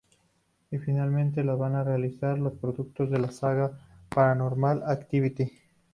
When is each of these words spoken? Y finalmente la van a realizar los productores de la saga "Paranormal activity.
Y 0.71 0.79
finalmente 0.79 1.43
la 1.43 1.53
van 1.53 1.75
a 1.75 1.83
realizar 1.83 2.39
los 2.39 2.53
productores 2.53 3.11
de 3.11 3.19
la 3.19 3.29
saga 3.29 3.77
"Paranormal 4.09 4.81
activity. 4.87 5.51